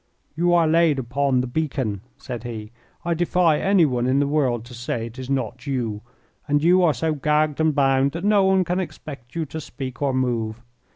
[0.35, 2.71] "You are laid upon the beacon," said he;
[3.05, 6.01] "I defy anyone in the world to say it is not you,
[6.47, 10.01] and you are so gagged and bound that no one can expect you to speak
[10.01, 10.63] or move.